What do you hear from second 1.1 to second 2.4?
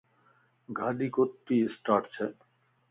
ڪوتي اسٽاٽ ڇئي